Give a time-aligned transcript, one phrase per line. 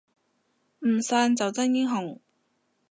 [0.79, 2.19] 唔散就真英雄